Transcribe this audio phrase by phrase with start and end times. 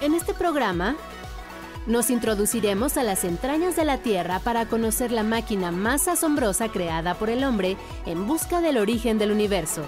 [0.00, 0.96] En este programa
[1.86, 7.14] nos introduciremos a las entrañas de la Tierra para conocer la máquina más asombrosa creada
[7.14, 7.76] por el hombre
[8.06, 9.82] en busca del origen del universo.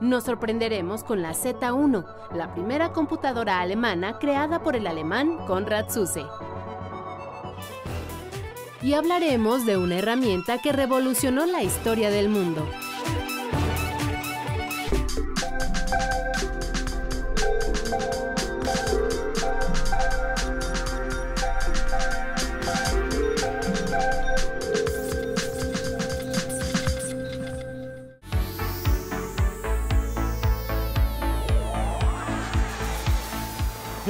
[0.00, 6.24] Nos sorprenderemos con la Z1, la primera computadora alemana creada por el alemán Konrad Zuse.
[8.80, 12.64] Y hablaremos de una herramienta que revolucionó la historia del mundo.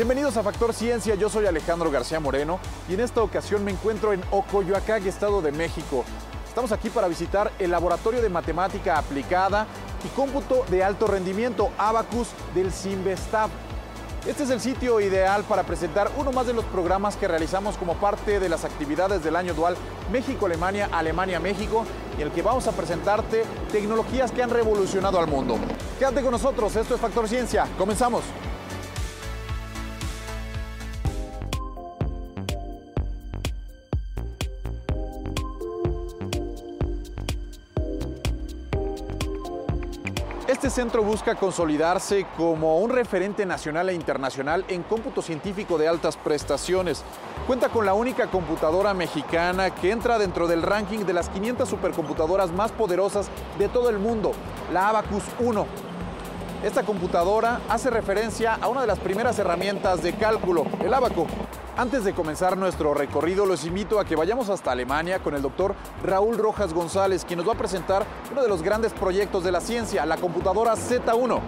[0.00, 2.58] Bienvenidos a Factor Ciencia, yo soy Alejandro García Moreno
[2.88, 6.06] y en esta ocasión me encuentro en Ocoyoacán, Estado de México.
[6.48, 9.66] Estamos aquí para visitar el Laboratorio de Matemática Aplicada
[10.02, 13.50] y Cómputo de Alto Rendimiento, Abacus, del Simvestab.
[14.26, 17.92] Este es el sitio ideal para presentar uno más de los programas que realizamos como
[17.96, 19.76] parte de las actividades del año dual
[20.10, 25.58] México-Alemania, Alemania-México, en el que vamos a presentarte tecnologías que han revolucionado al mundo.
[25.98, 28.22] Quédate con nosotros, esto es Factor Ciencia, comenzamos.
[40.80, 47.04] Centro busca consolidarse como un referente nacional e internacional en cómputo científico de altas prestaciones.
[47.46, 52.50] Cuenta con la única computadora mexicana que entra dentro del ranking de las 500 supercomputadoras
[52.50, 53.28] más poderosas
[53.58, 54.32] de todo el mundo,
[54.72, 55.66] la Abacus 1.
[56.64, 61.26] Esta computadora hace referencia a una de las primeras herramientas de cálculo, el abaco.
[61.76, 65.74] Antes de comenzar nuestro recorrido, los invito a que vayamos hasta Alemania con el doctor
[66.04, 69.60] Raúl Rojas González, quien nos va a presentar uno de los grandes proyectos de la
[69.60, 71.40] ciencia, la computadora Z1.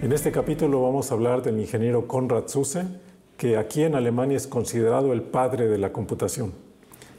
[0.00, 2.84] En este capítulo vamos a hablar del ingeniero Konrad Zuse,
[3.36, 6.52] que aquí en Alemania es considerado el padre de la computación.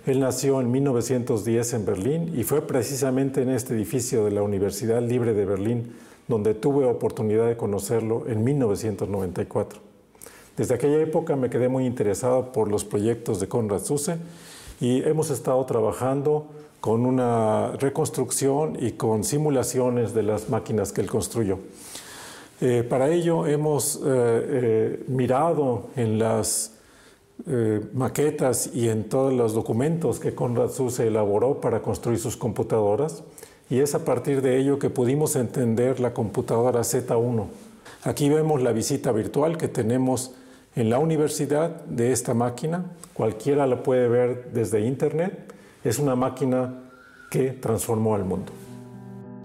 [0.06, 5.02] Él nació en 1910 en Berlín y fue precisamente en este edificio de la Universidad
[5.02, 5.94] Libre de Berlín
[6.30, 9.82] donde tuve oportunidad de conocerlo en 1994.
[10.56, 14.16] Desde aquella época me quedé muy interesado por los proyectos de Konrad Zuse
[14.80, 16.48] y hemos estado trabajando
[16.80, 21.60] con una reconstrucción y con simulaciones de las máquinas que él construyó.
[22.62, 26.76] Eh, para ello hemos eh, eh, mirado en las
[27.94, 33.24] maquetas y en todos los documentos que Conrad Zuse elaboró para construir sus computadoras
[33.70, 37.46] y es a partir de ello que pudimos entender la computadora Z1.
[38.04, 40.34] Aquí vemos la visita virtual que tenemos
[40.76, 42.92] en la universidad de esta máquina.
[43.14, 45.54] Cualquiera la puede ver desde internet.
[45.86, 46.84] Es una máquina
[47.32, 48.52] que transformó al mundo.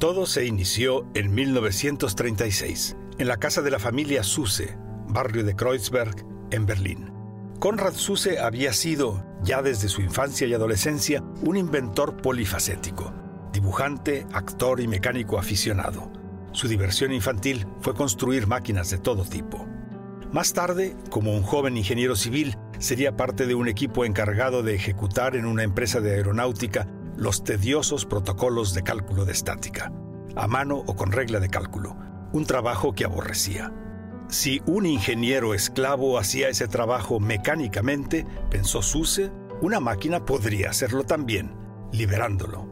[0.01, 4.77] Todo se inició en 1936 en la casa de la familia Zuse,
[5.09, 7.13] barrio de Kreuzberg, en Berlín.
[7.61, 13.13] Konrad Zuse había sido, ya desde su infancia y adolescencia, un inventor polifacético,
[13.53, 16.11] dibujante, actor y mecánico aficionado.
[16.53, 19.67] Su diversión infantil fue construir máquinas de todo tipo.
[20.33, 25.37] Más tarde, como un joven ingeniero civil, sería parte de un equipo encargado de ejecutar
[25.37, 29.93] en una empresa de aeronáutica los tediosos protocolos de cálculo de estática,
[30.35, 31.97] a mano o con regla de cálculo,
[32.35, 33.73] un trabajo que aborrecía.
[34.29, 39.31] Si un ingeniero esclavo hacía ese trabajo mecánicamente, pensó Suse,
[39.63, 41.55] una máquina podría hacerlo también,
[41.93, 42.69] liberándolo.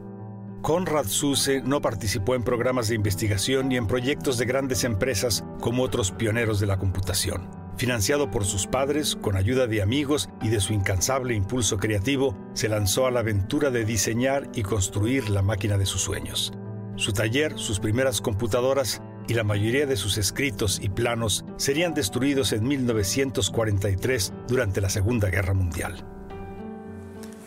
[0.61, 5.83] Conrad Suse no participó en programas de investigación ni en proyectos de grandes empresas como
[5.83, 7.49] otros pioneros de la computación.
[7.77, 12.67] Financiado por sus padres, con ayuda de amigos y de su incansable impulso creativo, se
[12.67, 16.53] lanzó a la aventura de diseñar y construir la máquina de sus sueños.
[16.97, 22.51] Su taller, sus primeras computadoras y la mayoría de sus escritos y planos serían destruidos
[22.51, 26.03] en 1943 durante la Segunda Guerra Mundial.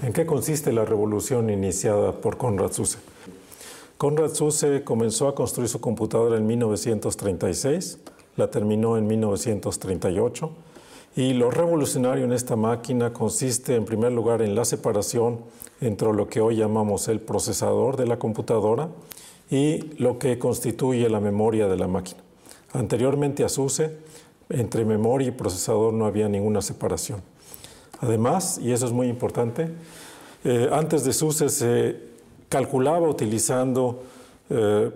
[0.02, 2.98] ¿En qué consiste la revolución iniciada por Konrad Zuse?
[3.98, 7.98] Konrad Zuse comenzó a construir su computadora en 1936,
[8.36, 10.50] la terminó en 1938
[11.16, 15.40] Y lo revolucionario en esta máquina consiste en primer lugar en la separación
[15.80, 18.90] entre lo que hoy llamamos el procesador de la computadora
[19.50, 22.20] y lo que constituye la memoria de la máquina.
[22.72, 23.96] Anteriormente a SUSE,
[24.48, 27.20] entre memoria y procesador no había ninguna separación.
[28.00, 29.70] Además, y eso es muy importante,
[30.44, 31.96] eh, antes de SUSE se
[32.48, 34.02] calculaba utilizando
[34.50, 34.90] eh,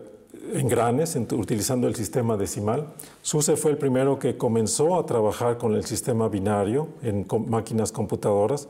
[0.55, 2.87] engranes, utilizando el sistema decimal.
[3.23, 8.69] SUSE fue el primero que comenzó a trabajar con el sistema binario en máquinas computadoras.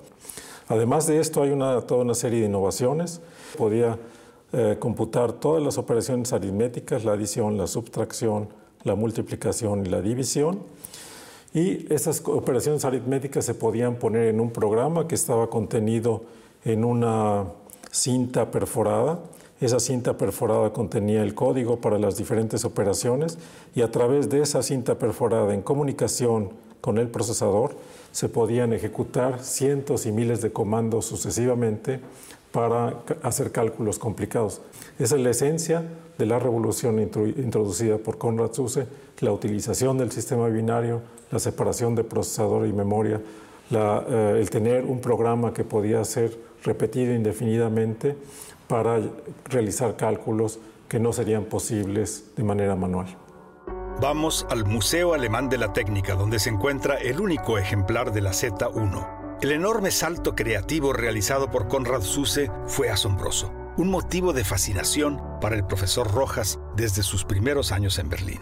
[0.69, 1.51] Además de esto, hay
[1.87, 3.21] toda una serie de innovaciones.
[3.59, 3.99] Podía
[4.53, 8.49] eh, computar todas las operaciones aritméticas, la adición, la subtracción,
[8.85, 10.61] la multiplicación y la división.
[11.55, 16.23] Y esas operaciones aritméticas se podían poner en un programa que estaba contenido
[16.65, 17.45] en una
[17.91, 19.19] cinta perforada.
[19.61, 23.39] Esa cinta perforada contenía el código para las diferentes operaciones
[23.75, 26.51] y a través de esa cinta perforada en comunicación
[26.81, 27.77] con el procesador
[28.13, 32.01] se podían ejecutar cientos y miles de comandos sucesivamente
[32.53, 34.61] para hacer cálculos complicados.
[34.99, 35.85] Esa es la esencia
[36.19, 38.87] de la revolución introducida por Konrad Zuse,
[39.21, 41.01] la utilización del sistema binario,
[41.31, 43.21] la separación de procesador y memoria,
[43.71, 48.17] eh, el tener un programa que podía ser repetido indefinidamente
[48.67, 49.01] para
[49.47, 50.59] realizar cálculos
[50.89, 53.07] que no serían posibles de manera manual.
[54.01, 58.31] Vamos al Museo Alemán de la Técnica, donde se encuentra el único ejemplar de la
[58.31, 59.20] Z1.
[59.43, 65.57] El enorme salto creativo realizado por Konrad Zuse fue asombroso, un motivo de fascinación para
[65.57, 68.41] el profesor Rojas desde sus primeros años en Berlín.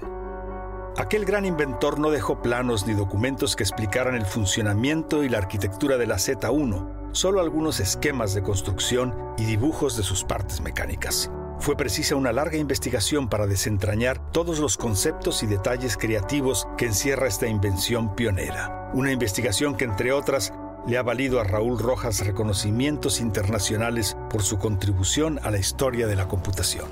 [0.96, 5.98] Aquel gran inventor no dejó planos ni documentos que explicaran el funcionamiento y la arquitectura
[5.98, 11.30] de la Z1, solo algunos esquemas de construcción y dibujos de sus partes mecánicas.
[11.60, 17.28] Fue precisa una larga investigación para desentrañar todos los conceptos y detalles creativos que encierra
[17.28, 18.90] esta invención pionera.
[18.94, 20.52] Una investigación que, entre otras,
[20.88, 26.16] le ha valido a Raúl Rojas reconocimientos internacionales por su contribución a la historia de
[26.16, 26.86] la computación.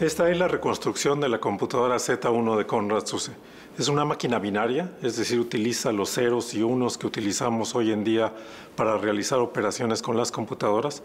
[0.00, 3.30] Esta es la reconstrucción de la computadora Z1 de Konrad Zuse.
[3.78, 8.02] Es una máquina binaria, es decir, utiliza los ceros y unos que utilizamos hoy en
[8.02, 8.32] día
[8.74, 11.04] para realizar operaciones con las computadoras.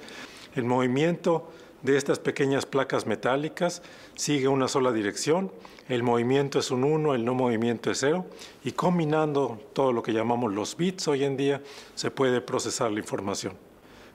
[0.56, 1.52] El movimiento
[1.84, 3.82] de estas pequeñas placas metálicas
[4.16, 5.52] sigue una sola dirección,
[5.90, 8.26] el movimiento es un 1, el no movimiento es 0,
[8.64, 11.62] y combinando todo lo que llamamos los bits hoy en día,
[11.96, 13.54] se puede procesar la información.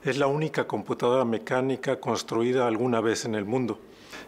[0.05, 3.79] Es la única computadora mecánica construida alguna vez en el mundo.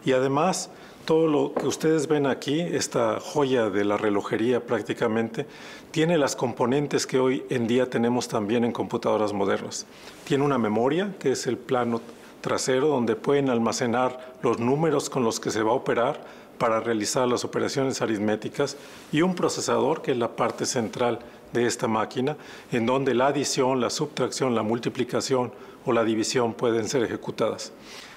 [0.04, 0.70] Y además,
[1.04, 5.46] todo lo que ustedes ven aquí, esta joya de la relojería prácticamente,
[5.90, 9.86] tiene las componentes que hoy en día tenemos también en computadoras modernas.
[10.24, 12.00] Tiene una memoria, que es el plano
[12.44, 16.20] trasero, donde pueden almacenar los números con los que se va a operar
[16.58, 18.76] para realizar las operaciones aritméticas,
[19.10, 21.20] y un procesador, que es la parte central
[21.54, 22.36] de esta máquina,
[22.70, 25.52] en donde la adición, la subtracción, la multiplicación
[25.86, 27.72] o la división pueden ser ejecutadas.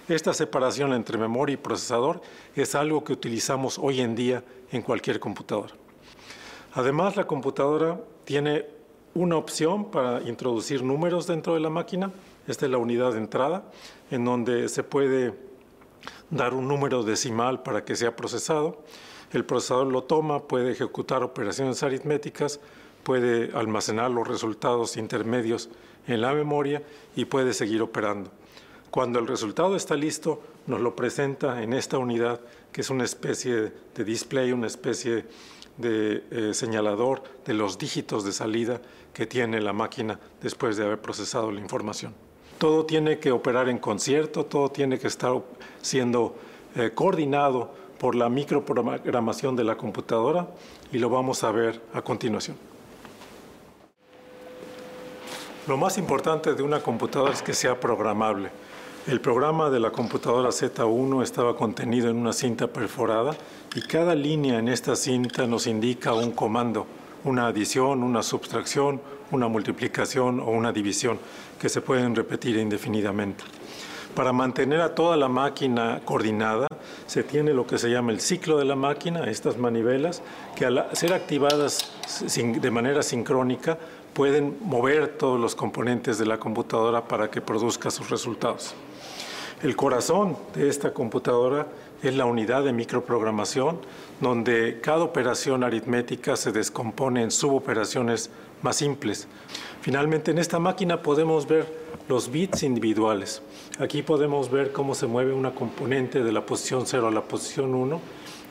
[0.10, 2.22] Esta separación entre memoria y procesador
[2.54, 5.74] es algo que utilizamos hoy en día en cualquier computadora.
[6.74, 8.66] Además, la computadora tiene
[9.16, 12.12] una opción para introducir números dentro de la máquina.
[12.48, 13.70] Esta es la unidad de entrada,
[14.10, 15.34] en donde se puede
[16.30, 18.84] dar un número decimal para que sea procesado.
[19.34, 22.60] El procesador lo toma, puede ejecutar operaciones aritméticas,
[23.04, 25.70] puede almacenar los resultados intermedios
[26.08, 26.84] en la memoria
[27.16, 28.32] y puede seguir operando.
[28.92, 32.40] Cuando el resultado está listo, nos lo presenta en esta unidad,
[32.72, 35.26] que es una especie de display, una especie
[35.78, 38.82] de eh, señalador de los dígitos de salida
[39.14, 42.14] que tiene la máquina después de haber procesado la información.
[42.58, 45.34] Todo tiene que operar en concierto, todo tiene que estar
[45.82, 46.36] siendo
[46.76, 50.48] eh, coordinado por la microprogramación de la computadora
[50.92, 52.58] y lo vamos a ver a continuación.
[55.68, 58.50] Lo más importante de una computadora es que sea programable.
[59.06, 63.36] El programa de la computadora Z1 estaba contenido en una cinta perforada
[63.76, 66.86] y cada línea en esta cinta nos indica un comando,
[67.24, 71.20] una adición, una subtracción, una multiplicación o una división
[71.60, 73.44] que se pueden repetir indefinidamente.
[74.16, 76.68] Para mantener a toda la máquina coordinada,
[77.06, 80.22] se tiene lo que se llama el ciclo de la máquina, estas manivelas,
[80.56, 81.92] que al ser activadas
[82.36, 83.78] de manera sincrónica
[84.14, 88.74] pueden mover todos los componentes de la computadora para que produzca sus resultados.
[89.62, 91.68] El corazón de esta computadora
[92.02, 93.80] es la unidad de microprogramación,
[94.20, 98.30] donde cada operación aritmética se descompone en suboperaciones
[98.62, 99.28] más simples.
[99.82, 101.68] Finalmente, en esta máquina podemos ver
[102.10, 103.42] los bits individuales.
[103.80, 107.76] Aquí podemos ver cómo se mueve una componente de la posición 0 a la posición
[107.76, 108.00] 1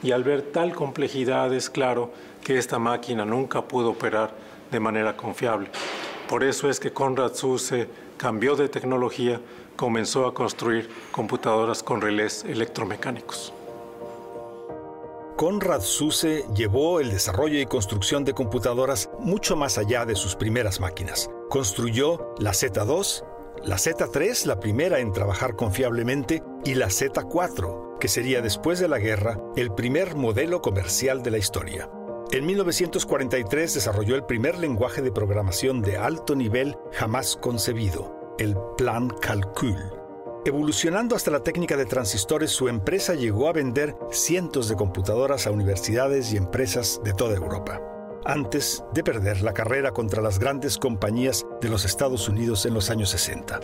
[0.03, 2.13] y al ver tal complejidad es claro
[2.45, 4.35] que esta máquina nunca pudo operar
[4.71, 5.69] de manera confiable.
[6.29, 9.41] Por eso es que Conrad Zuse cambió de tecnología,
[9.75, 13.53] comenzó a construir computadoras con relés electromecánicos.
[15.37, 20.81] Conrad Zuse llevó el desarrollo y construcción de computadoras mucho más allá de sus primeras
[20.81, 21.29] máquinas.
[21.51, 23.23] Construyó la Z2,
[23.63, 28.99] la Z3, la primera en trabajar confiablemente, y la Z4, que sería después de la
[28.99, 31.91] guerra el primer modelo comercial de la historia.
[32.33, 39.11] En 1943 desarrolló el primer lenguaje de programación de alto nivel jamás concebido, el Plan
[39.21, 40.06] Calcul.
[40.47, 45.51] Evolucionando hasta la técnica de transistores, su empresa llegó a vender cientos de computadoras a
[45.51, 47.83] universidades y empresas de toda Europa,
[48.25, 52.91] antes de perder la carrera contra las grandes compañías de los Estados Unidos en los
[52.91, 53.59] años 60.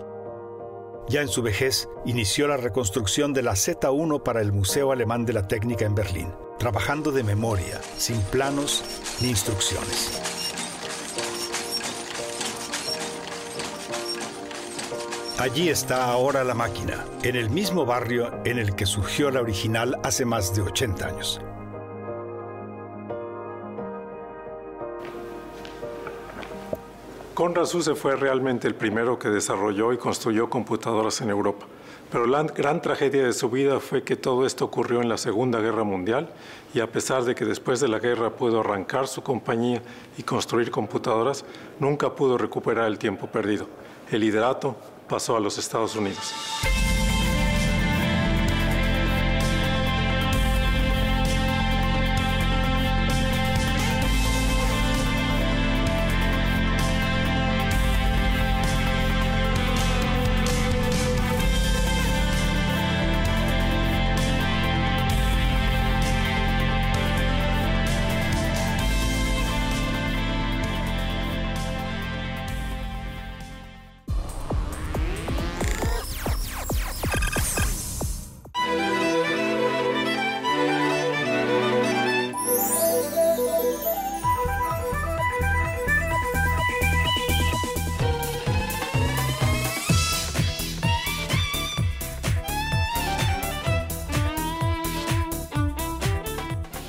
[1.08, 5.34] Ya en su vejez, inició la reconstrucción de la Z1 para el Museo Alemán de
[5.34, 8.82] la Técnica en Berlín, trabajando de memoria, sin planos
[9.20, 10.31] ni instrucciones.
[15.42, 19.98] Allí está ahora la máquina, en el mismo barrio en el que surgió la original
[20.04, 21.40] hace más de 80 años.
[27.34, 31.66] Conrad Zuse fue realmente el primero que desarrolló y construyó computadoras en Europa.
[32.12, 35.58] Pero la gran tragedia de su vida fue que todo esto ocurrió en la Segunda
[35.58, 36.28] Guerra Mundial
[36.72, 39.82] y a pesar de que después de la guerra pudo arrancar su compañía
[40.16, 41.44] y construir computadoras,
[41.80, 43.66] nunca pudo recuperar el tiempo perdido.
[44.08, 44.76] El liderato
[45.12, 46.32] pasó a los Estados Unidos.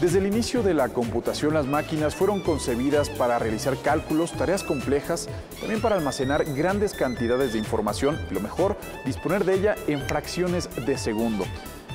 [0.03, 5.29] Desde el inicio de la computación, las máquinas fueron concebidas para realizar cálculos, tareas complejas,
[5.61, 10.67] también para almacenar grandes cantidades de información y lo mejor, disponer de ella en fracciones
[10.85, 11.45] de segundo.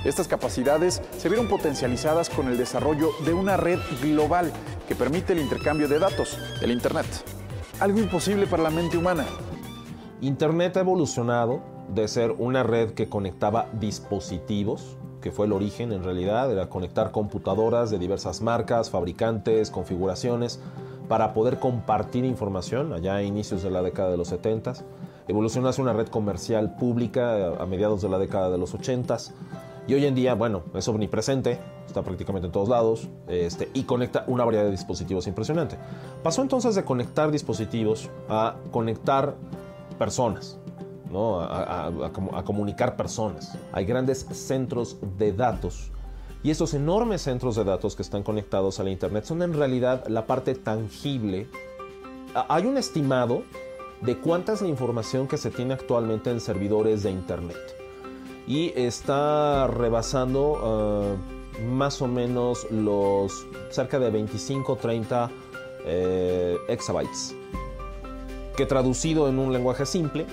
[0.07, 4.55] Estas capacidades se vieron potencializadas con el desarrollo de una red global
[4.89, 7.05] que permite el intercambio de datos, el Internet.
[7.79, 9.27] Algo imposible para la mente humana.
[10.23, 11.61] Internet ha evolucionado
[11.91, 17.11] de ser una red que conectaba dispositivos que fue el origen en realidad, era conectar
[17.11, 20.61] computadoras de diversas marcas, fabricantes, configuraciones,
[21.09, 24.75] para poder compartir información allá a inicios de la década de los 70.
[25.27, 29.17] Evolucionó hacia una red comercial pública a mediados de la década de los 80.
[29.87, 34.25] Y hoy en día, bueno, es omnipresente, está prácticamente en todos lados este, y conecta
[34.27, 35.77] una variedad de dispositivos impresionante.
[36.23, 39.35] Pasó entonces de conectar dispositivos a conectar
[39.99, 40.59] personas.
[41.11, 41.91] A,
[42.45, 43.57] comunicar personas.
[43.73, 45.91] Hay grandes centros de datos.
[46.43, 50.07] Y esos enormes centros de datos que están conectados a la Internet son en realidad
[50.09, 51.49] la parte tangible.
[52.49, 53.43] Hay un estimado
[54.03, 57.57] de cuánta es la información que se tiene actualmente en servidores de Internet.
[58.47, 65.31] Y está rebasando ah, más o menos los cerca de 25-30
[65.85, 67.35] eh, exabytes.
[68.57, 70.27] Que traducido en un lenguaje simple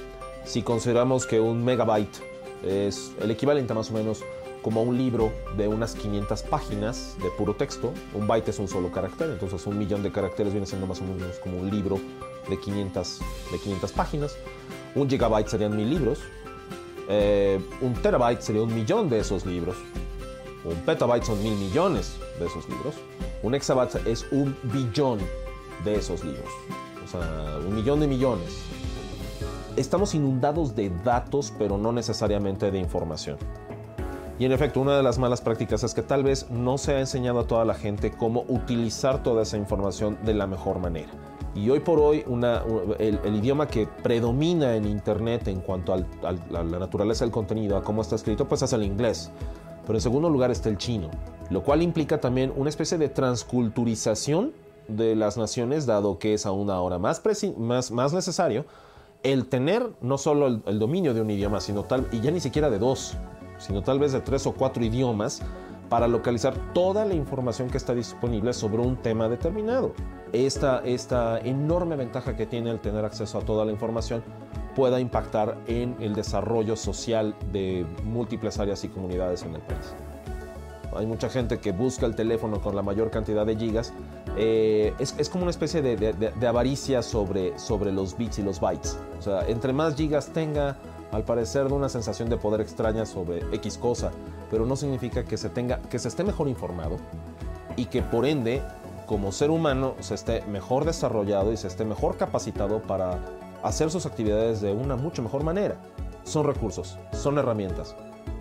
[0.45, 2.17] si consideramos que un megabyte
[2.63, 4.23] es el equivalente más o menos
[4.61, 8.91] como un libro de unas 500 páginas de puro texto, un byte es un solo
[8.91, 11.99] carácter, entonces un millón de caracteres viene siendo más o menos como un libro
[12.49, 13.19] de 500,
[13.51, 14.35] de 500 páginas,
[14.95, 16.19] un gigabyte serían mil libros,
[17.09, 19.75] eh, un terabyte sería un millón de esos libros,
[20.63, 22.95] un petabyte son mil millones de esos libros,
[23.43, 25.19] un exabyte es un billón
[25.83, 26.49] de esos libros,
[27.05, 28.65] o sea, un millón de millones
[29.77, 33.37] estamos inundados de datos, pero no necesariamente de información.
[34.37, 36.99] Y en efecto, una de las malas prácticas es que tal vez no se ha
[36.99, 41.09] enseñado a toda la gente cómo utilizar toda esa información de la mejor manera.
[41.55, 42.25] Y hoy por hoy
[42.99, 46.03] el, idioma que predomina en Internet en cuanto a
[46.51, 49.31] la naturaleza del contenido, a cómo está escrito, pues es el inglés.
[49.85, 51.09] Pero en segundo lugar está el chino,
[51.49, 54.51] lo cual implica también una especie de transculturización
[54.89, 57.21] de las naciones, dado que es aún ahora más,
[57.57, 58.65] más, más necesario
[59.25, 62.69] el tener no solo el, dominio de un idioma, sino tal, y ya ni siquiera
[62.69, 63.17] de dos,
[63.57, 65.41] sino tal vez de tres o cuatro idiomas,
[65.89, 69.93] para localizar toda la información que está disponible sobre un tema determinado.
[70.31, 74.23] Esta, esta enorme ventaja que tiene el tener acceso a toda la información
[74.75, 79.95] pueda impactar en el desarrollo social de múltiples áreas y comunidades en el país.
[80.95, 83.91] Hay mucha gente que busca el teléfono con la mayor cantidad de gigas.
[84.37, 88.43] Eh, es, es, como una especie de, de, de, avaricia sobre, sobre los bits y
[88.43, 88.97] los bytes.
[89.17, 90.77] O sea, entre más gigas tenga,
[91.11, 94.11] al parecer da una sensación de poder extraña sobre X cosa,
[94.51, 96.97] pero no significa que se, tenga, que se esté mejor informado
[97.77, 98.61] y que por ende,
[99.05, 103.19] como ser humano, se esté mejor desarrollado y se esté mejor capacitado para
[103.63, 105.75] hacer sus actividades de una mucho mejor manera.
[106.23, 107.95] Son recursos, son herramientas.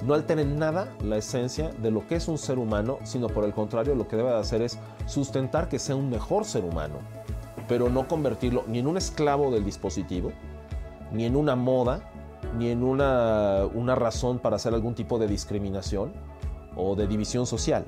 [0.04, 3.54] No alteren nada la esencia de lo que es un ser humano, sino por el
[3.54, 6.96] contrario lo que debe de hacer es sustentar que sea un mejor ser humano,
[7.68, 10.30] pero no convertirlo ni en un esclavo del dispositivo,
[11.10, 12.02] ni en una moda,
[12.58, 16.12] ni en una, una razón para hacer algún tipo de discriminación
[16.76, 17.86] o de división social.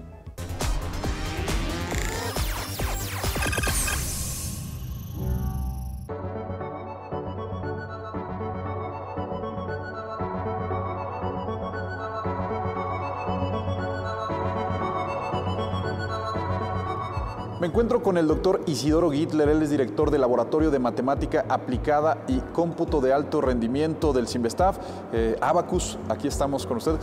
[18.06, 23.00] Con el doctor Isidoro Gittler, él es director del Laboratorio de Matemática Aplicada y Cómputo
[23.00, 24.78] de Alto Rendimiento del Simvestav,
[25.12, 26.94] eh, Abacus, aquí estamos con usted.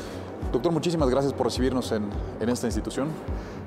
[0.54, 2.10] Doctor, muchísimas gracias por recibirnos en
[2.48, 3.10] esta institución.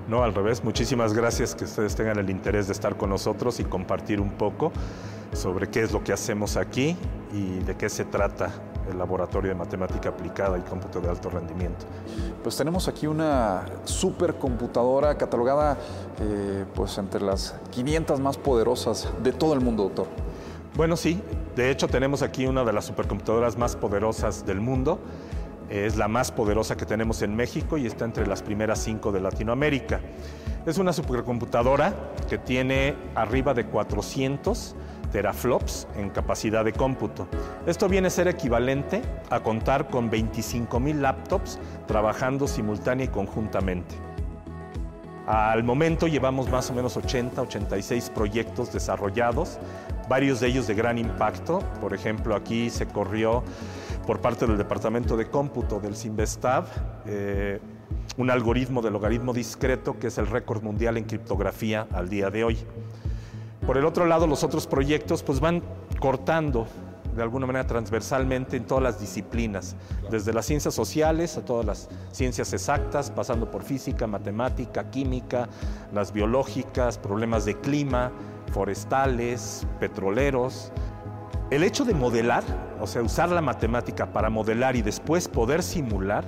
[0.09, 3.65] No, al revés, muchísimas gracias que ustedes tengan el interés de estar con nosotros y
[3.65, 4.71] compartir un poco
[5.33, 6.97] sobre qué es lo que hacemos aquí
[7.33, 8.51] y de qué se trata
[8.89, 11.87] el Laboratorio de Matemática Aplicada y Cómputo de Alto Rendimiento.
[12.41, 15.77] Pues tenemos aquí una supercomputadora catalogada
[16.21, 20.07] eh, pues entre las 500 más poderosas de todo el mundo, doctor.
[20.77, 21.21] Bueno, sí,
[21.57, 25.01] de hecho tenemos aquí una de las supercomputadoras más poderosas del mundo.
[25.69, 29.21] Es la más poderosa que tenemos en México y está entre las primeras cinco de
[29.21, 30.01] Latinoamérica.
[30.65, 31.95] Es una supercomputadora
[32.29, 34.77] que tiene arriba de 400
[35.13, 37.29] teraflops en capacidad de cómputo.
[37.67, 43.95] Esto viene a ser equivalente a contar con 25.000 laptops trabajando simultánea y conjuntamente.
[45.27, 49.59] Al momento llevamos más o menos 80, 86 proyectos desarrollados,
[50.09, 51.59] varios de ellos de gran impacto.
[51.81, 53.43] Por ejemplo, aquí se corrió
[54.07, 56.67] por parte del Departamento de Cómputo del Simvestav
[57.07, 57.61] eh,
[58.17, 62.45] un algoritmo de logaritmo discreto que es el récord mundial en criptografía al día de
[62.45, 62.59] hoy.
[63.67, 65.63] Por el otro lado, los otros proyectos pues van
[65.99, 66.67] cortando
[67.17, 69.75] de alguna manera transversalmente en todas las disciplinas,
[70.11, 75.49] desde las ciencias sociales a todas las ciencias exactas, pasando por física, matemática, química,
[75.93, 78.13] las biológicas, problemas de clima,
[78.53, 80.73] forestales, petroleros.
[81.49, 82.43] El hecho de modelar,
[82.81, 86.25] o sea, usar la matemática para modelar y después poder simular,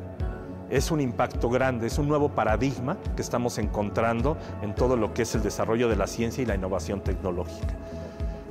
[0.70, 5.22] es un impacto grande, es un nuevo paradigma que estamos encontrando en todo lo que
[5.22, 7.74] es el desarrollo de la ciencia y la innovación tecnológica.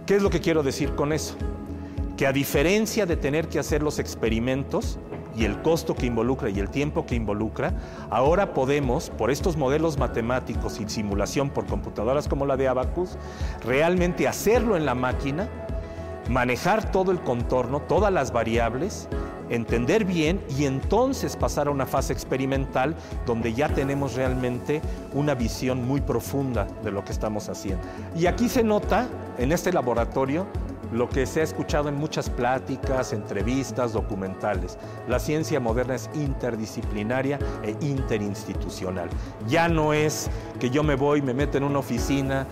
[0.06, 1.36] ¿Qué es lo que quiero decir con eso?
[2.18, 5.00] Que a diferencia de tener que hacer los experimentos
[5.38, 7.76] y el costo que involucra y el tiempo que involucra,
[8.10, 13.18] ahora podemos, por estos modelos matemáticos y simulación por computadoras como la de Abacus,
[13.64, 15.48] realmente hacerlo en la máquina,
[16.30, 19.08] manejar todo el contorno, todas las variables
[19.50, 24.82] entender bien y entonces pasar a una fase experimental donde ya tenemos realmente
[25.14, 27.86] una visión muy profunda de lo que estamos haciendo.
[28.16, 30.46] Y aquí se nota en este laboratorio
[30.92, 34.78] lo que se ha escuchado en muchas pláticas, entrevistas, documentales.
[35.08, 39.10] La ciencia moderna es interdisciplinaria e interinstitucional.
[39.48, 42.48] Ya no es que yo me voy, me meto en una oficina,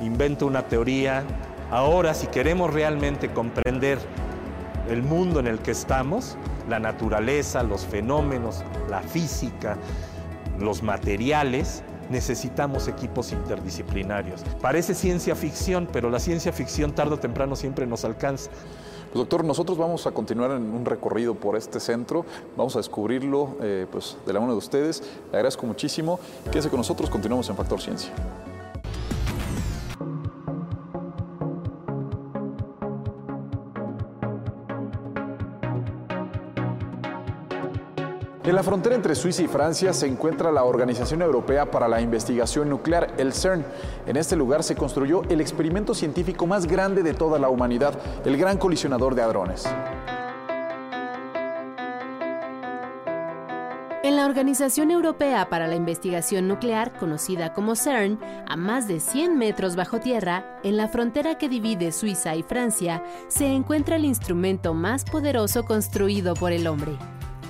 [0.00, 1.24] invento una teoría.
[1.70, 3.98] Ahora, si queremos realmente comprender
[4.88, 6.36] el mundo en el que estamos,
[6.68, 9.76] la naturaleza, los fenómenos, la física,
[10.58, 14.42] los materiales, necesitamos equipos interdisciplinarios.
[14.60, 18.50] Parece ciencia ficción, pero la ciencia ficción tarde o temprano siempre nos alcanza.
[19.14, 22.24] Doctor, nosotros vamos a continuar en un recorrido por este centro,
[22.56, 25.02] vamos a descubrirlo eh, pues, de la mano de ustedes.
[25.30, 26.18] Le agradezco muchísimo.
[26.50, 28.10] Quédese con nosotros, continuamos en Factor Ciencia.
[38.50, 42.68] En la frontera entre Suiza y Francia se encuentra la Organización Europea para la Investigación
[42.68, 43.64] Nuclear, el CERN.
[44.08, 48.36] En este lugar se construyó el experimento científico más grande de toda la humanidad, el
[48.36, 49.68] Gran Colisionador de Hadrones.
[54.02, 59.38] En la Organización Europea para la Investigación Nuclear, conocida como CERN, a más de 100
[59.38, 64.74] metros bajo tierra, en la frontera que divide Suiza y Francia, se encuentra el instrumento
[64.74, 66.98] más poderoso construido por el hombre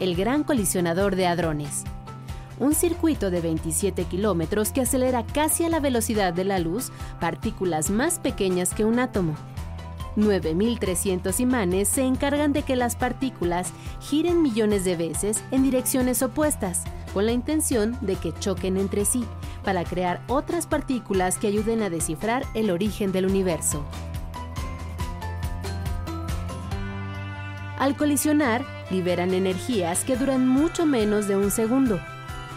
[0.00, 1.84] el Gran Colisionador de Hadrones.
[2.58, 7.88] un circuito de 27 kilómetros que acelera casi a la velocidad de la luz partículas
[7.88, 9.34] más pequeñas que un átomo.
[10.16, 16.82] 9.300 imanes se encargan de que las partículas giren millones de veces en direcciones opuestas,
[17.14, 19.24] con la intención de que choquen entre sí,
[19.64, 23.86] para crear otras partículas que ayuden a descifrar el origen del universo.
[27.78, 32.00] Al colisionar, liberan energías que duran mucho menos de un segundo.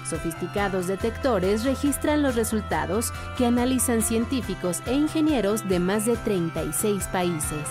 [0.05, 7.67] Sofisticados detectores registran los resultados que analizan científicos e ingenieros de más de 36 países.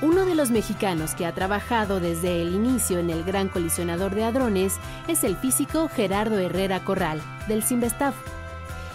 [0.00, 4.24] Uno de los mexicanos que ha trabajado desde el inicio en el gran colisionador de
[4.24, 8.16] hadrones es el físico Gerardo Herrera Corral, del CIMBESTAF.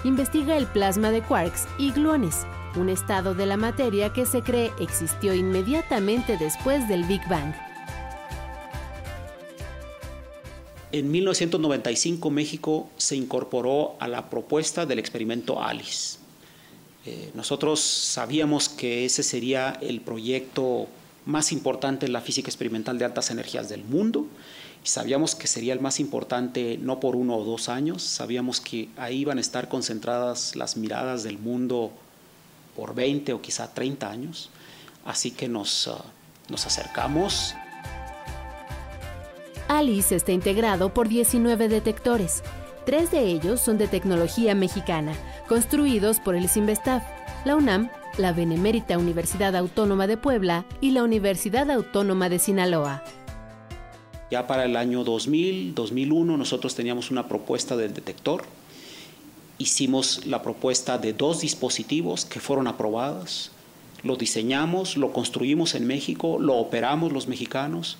[0.03, 2.45] Investiga el plasma de quarks y gluones,
[2.77, 7.53] un estado de la materia que se cree existió inmediatamente después del Big Bang.
[10.91, 16.19] En 1995 México se incorporó a la propuesta del experimento ALICE.
[17.05, 20.87] Eh, nosotros sabíamos que ese sería el proyecto
[21.25, 24.27] más importante en la física experimental de altas energías del mundo
[24.83, 28.87] y sabíamos que sería el más importante no por uno o dos años, sabíamos que
[28.95, 31.91] ahí iban a estar concentradas las miradas del mundo
[32.77, 34.51] por 20 o quizá 30 años.
[35.03, 35.95] Así que nos, uh,
[36.47, 37.55] nos acercamos.
[39.67, 42.43] ALICE está integrado por 19 detectores.
[42.85, 45.13] Tres de ellos son de tecnología mexicana,
[45.49, 47.03] construidos por el CIMBESTAF,
[47.43, 53.03] la UNAM, la Benemérita Universidad Autónoma de Puebla y la Universidad Autónoma de Sinaloa.
[54.29, 58.43] Ya para el año 2000, 2001, nosotros teníamos una propuesta del detector
[59.57, 63.51] hicimos la propuesta de dos dispositivos que fueron aprobados,
[64.03, 67.97] lo diseñamos, lo construimos en México, lo operamos los mexicanos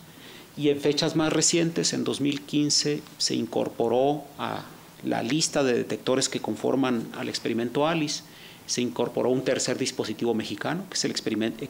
[0.56, 4.63] y en fechas más recientes, en 2015, se incorporó a
[5.04, 8.24] la lista de detectores que conforman al experimento ALICE,
[8.65, 11.13] se incorporó un tercer dispositivo mexicano, que es el,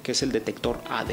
[0.01, 1.11] que es el detector AD.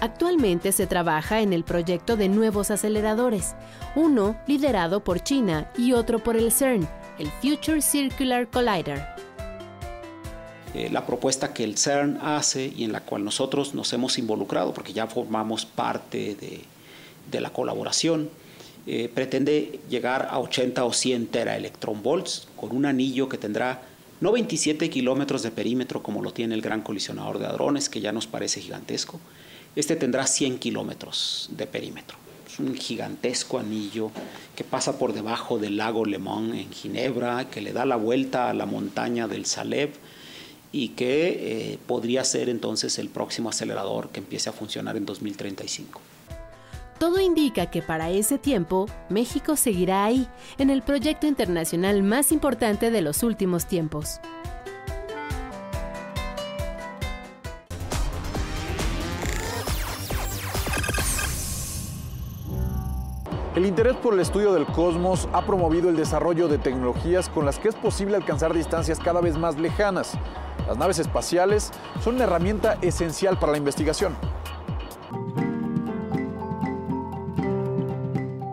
[0.00, 3.54] Actualmente se trabaja en el proyecto de nuevos aceleradores,
[3.94, 9.04] uno liderado por China y otro por el CERN, el Future Circular Collider.
[10.74, 14.72] Eh, la propuesta que el CERN hace y en la cual nosotros nos hemos involucrado,
[14.72, 18.30] porque ya formamos parte de, la colaboración,
[18.86, 21.28] eh, pretende llegar a 80 o 100
[22.02, 23.82] volts con un anillo que tendrá
[24.20, 28.12] no 27 kilómetros de perímetro como lo tiene el gran colisionador de hadrones, que ya
[28.12, 29.20] nos parece gigantesco,
[29.76, 32.27] este tendrá 100 kilómetros de perímetro
[32.58, 34.10] un gigantesco anillo
[34.56, 38.54] que pasa por debajo del lago Le en Ginebra, que le da la vuelta a
[38.54, 39.90] la montaña del Saleb
[40.72, 46.00] y que eh, podría ser entonces el próximo acelerador que empiece a funcionar en 2035.
[46.98, 50.26] Todo indica que para ese tiempo México seguirá ahí,
[50.58, 54.20] en el proyecto internacional más importante de los últimos tiempos.
[63.58, 67.58] El interés por el estudio del cosmos ha promovido el desarrollo de tecnologías con las
[67.58, 70.12] que es posible alcanzar distancias cada vez más lejanas.
[70.68, 74.14] Las naves espaciales son una herramienta esencial para la investigación.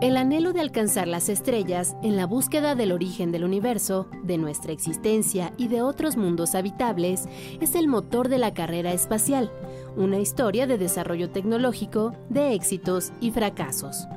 [0.00, 4.72] El anhelo de alcanzar las estrellas en la búsqueda del origen del universo, de nuestra
[4.72, 7.28] existencia y de otros mundos habitables
[7.60, 9.52] es el motor de la carrera espacial,
[9.96, 14.08] una historia de desarrollo tecnológico, de éxitos y fracasos.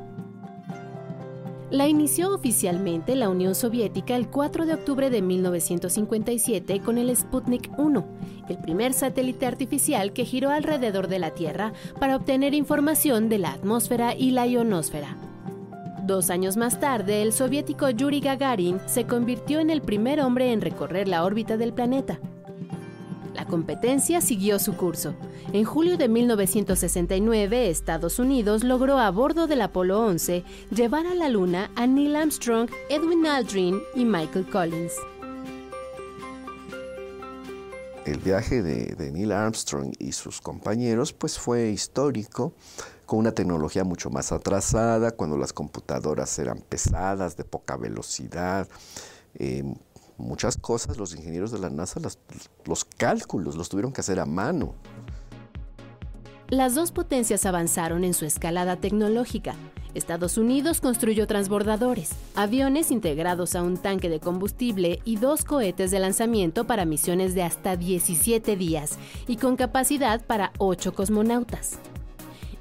[1.72, 7.70] La inició oficialmente la Unión Soviética el 4 de octubre de 1957 con el Sputnik
[7.78, 8.06] 1,
[8.50, 13.52] el primer satélite artificial que giró alrededor de la Tierra para obtener información de la
[13.52, 15.16] atmósfera y la ionosfera.
[16.08, 20.62] Dos años más tarde, el soviético Yuri Gagarin se convirtió en el primer hombre en
[20.62, 22.20] recorrer la órbita del planeta.
[23.34, 25.14] La competencia siguió su curso.
[25.54, 31.30] En julio de 1969, Estados Unidos logró a bordo del Apolo 11 llevar a la
[31.30, 34.94] Luna a Neil Armstrong, Edwin Aldrin y Michael Collins.
[38.06, 42.54] El viaje de, Neil Armstrong y sus compañeros pues fue histórico,
[43.06, 48.68] con una tecnología mucho más atrasada, cuando las computadoras eran pesadas, de poca velocidad,
[49.36, 49.64] eh,
[50.20, 52.00] muchas cosas los ingenieros de la NASA,
[52.66, 54.76] los cálculos los tuvieron que hacer a mano.
[56.50, 59.56] Las dos potencias avanzaron en su escalada tecnológica.
[59.94, 66.00] Estados Unidos construyó transbordadores, aviones integrados a un tanque de combustible y dos cohetes de
[66.00, 71.80] lanzamiento para misiones de hasta 17 días y con capacidad para 8 cosmonautas.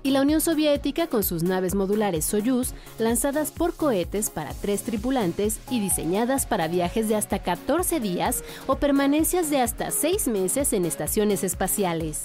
[0.09, 5.59] Y la Unión Soviética con sus naves modulares Soyuz, lanzadas por cohetes para tres tripulantes
[5.68, 10.87] y diseñadas para viajes de hasta 14 días o permanencias de hasta 6 meses en
[10.87, 12.23] estaciones espaciales.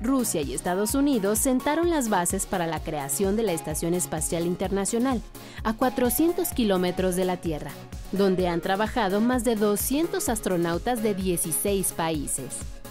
[0.00, 5.22] Rusia y Estados Unidos sentaron las bases para la creación de la Estación Espacial Internacional,
[5.62, 7.70] a 400 kilómetros de la Tierra,
[8.10, 12.81] donde han trabajado más de 200 astronautas de 16 países.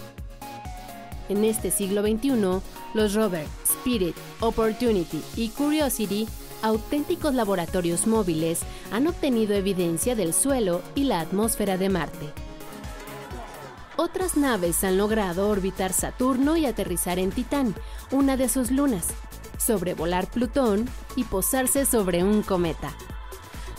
[1.32, 2.60] En este siglo XXI,
[2.92, 6.28] los rover Spirit, Opportunity y Curiosity,
[6.60, 12.34] auténticos laboratorios móviles, han obtenido evidencia del suelo y la atmósfera de Marte.
[13.96, 17.74] Otras naves han logrado orbitar Saturno y aterrizar en Titán,
[18.10, 19.06] una de sus lunas,
[19.56, 22.94] sobrevolar Plutón y posarse sobre un cometa.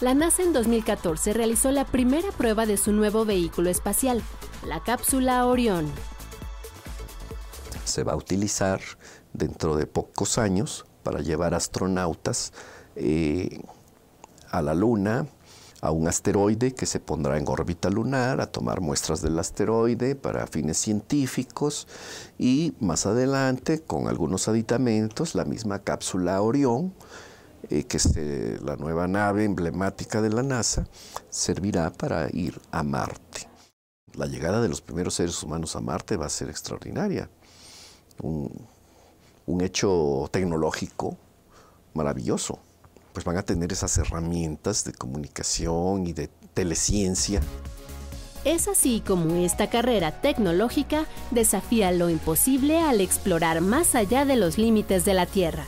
[0.02, 4.24] La NASA en 2014 realizó la primera prueba de su nuevo vehículo espacial,
[4.66, 5.86] la cápsula Orión.
[7.94, 8.82] Se va a utilizar
[9.34, 12.52] dentro de pocos años para llevar astronautas
[12.96, 13.62] eh,
[14.50, 15.28] a la Luna,
[15.80, 20.48] a un asteroide que se pondrá en órbita lunar, a tomar muestras del asteroide para
[20.48, 21.88] fines científicos
[22.40, 26.96] y más adelante, con algunos aditamentos, la misma cápsula Orión,
[27.70, 30.88] eh, que es eh, la nueva nave emblemática de la NASA,
[31.30, 33.48] servirá para ir a Marte.
[34.16, 37.30] La llegada de los primeros seres humanos a Marte va a ser extraordinaria.
[38.22, 41.18] Un hecho tecnológico
[41.94, 42.60] maravilloso
[43.14, 47.42] pues van a tener esas herramientas de comunicación y de teleciencia.
[48.44, 54.58] Es así como esta carrera tecnológica desafía lo imposible al explorar más allá de los
[54.58, 55.66] límites de la Tierra.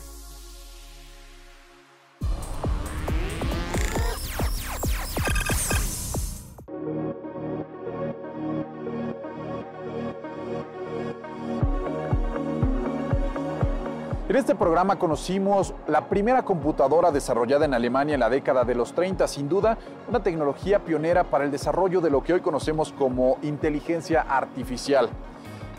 [14.56, 19.28] Este programa conocimos la primera computadora desarrollada en Alemania en la década de los 30,
[19.28, 24.22] sin duda una tecnología pionera para el desarrollo de lo que hoy conocemos como inteligencia
[24.22, 25.10] artificial.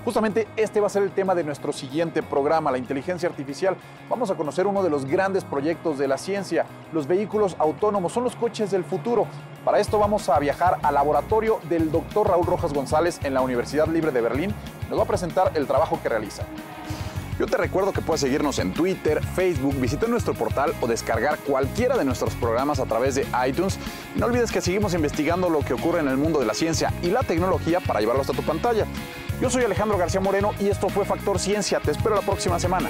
[0.05, 3.79] Justamente este va a ser el tema de nuestro siguiente programa, la inteligencia artificial.
[4.11, 8.25] Vamos a conocer uno de los grandes proyectos de la ciencia, los vehículos autónomos, son
[8.25, 9.27] los coches del futuro.
[9.65, 13.89] Para esto vamos a viajar al laboratorio del doctor Raúl Rojas González en la Universidad
[13.89, 14.55] Libre de Berlín.
[14.91, 16.43] Nos va a presentar el trabajo que realiza.
[17.39, 21.97] Yo te recuerdo que puedes seguirnos en Twitter, Facebook, visitar nuestro portal o descargar cualquiera
[21.99, 23.79] de nuestros programas a través de iTunes.
[24.15, 27.09] no olvides que seguimos investigando lo que ocurre en el mundo de la ciencia y
[27.09, 28.87] la tecnología para llevarlo hasta tu pantalla.
[29.41, 31.79] Yo soy Alejandro García Moreno y esto fue Factor Ciencia.
[31.81, 32.89] Te espero la próxima semana.